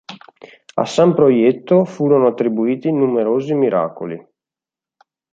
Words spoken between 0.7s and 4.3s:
A San Proietto furono attribuiti numerosi miracoli.